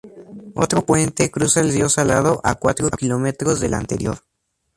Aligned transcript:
Otro 0.55 0.83
puente 0.83 1.29
cruza 1.29 1.59
el 1.61 1.71
río 1.73 1.87
Salado 1.87 2.41
a 2.43 2.55
cuatro 2.55 2.89
kilómetros 2.89 3.59
del 3.59 3.75
anterior. 3.75 4.23